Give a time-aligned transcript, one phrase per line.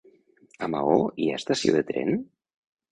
[0.67, 2.21] A Maó hi ha estació de tren?